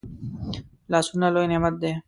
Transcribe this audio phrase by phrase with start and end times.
[0.91, 1.91] لاسونه لوي نعمت دی